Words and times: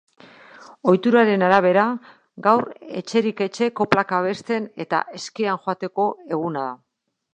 Ohituraren 0.91 1.43
arabera, 1.47 1.83
gaur 2.47 2.65
etxerik 3.01 3.43
etxe 3.47 3.69
koplak 3.81 4.15
abesten 4.21 4.67
eta 4.87 5.03
eskean 5.21 5.61
joateko 5.67 6.09
eguna 6.39 6.65
da. 6.71 6.73